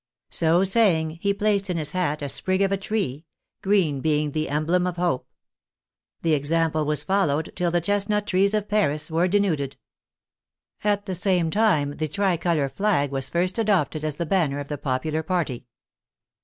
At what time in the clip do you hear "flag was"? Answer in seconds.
12.67-13.29